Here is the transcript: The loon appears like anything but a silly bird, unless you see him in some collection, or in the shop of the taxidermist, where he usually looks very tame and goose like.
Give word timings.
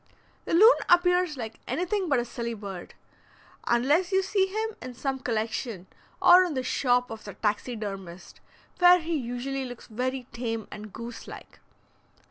The 0.45 0.55
loon 0.55 0.77
appears 0.89 1.37
like 1.37 1.59
anything 1.67 2.09
but 2.09 2.17
a 2.17 2.25
silly 2.25 2.55
bird, 2.55 2.95
unless 3.67 4.11
you 4.11 4.23
see 4.23 4.47
him 4.47 4.75
in 4.81 4.95
some 4.95 5.19
collection, 5.19 5.85
or 6.19 6.43
in 6.43 6.55
the 6.55 6.63
shop 6.63 7.11
of 7.11 7.23
the 7.23 7.35
taxidermist, 7.35 8.41
where 8.79 8.97
he 8.99 9.15
usually 9.15 9.63
looks 9.63 9.85
very 9.85 10.25
tame 10.33 10.67
and 10.71 10.91
goose 10.91 11.27
like. 11.27 11.59